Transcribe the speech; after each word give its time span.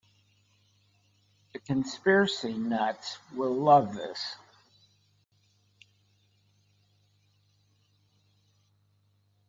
The 1.53 1.59
conspiracy 1.59 2.53
nuts 2.57 3.19
will 3.35 3.53
love 3.53 3.93
this. 3.93 4.19